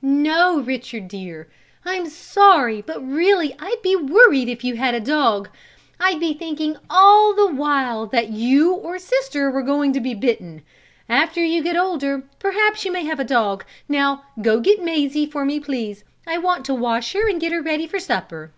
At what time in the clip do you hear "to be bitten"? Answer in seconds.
9.92-10.62